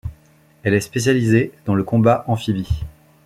[0.63, 2.85] Elle est spécialisée dans le combat amphibie.